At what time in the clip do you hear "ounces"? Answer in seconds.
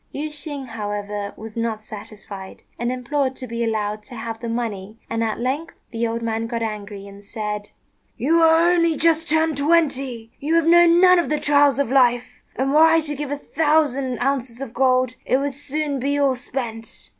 14.23-14.59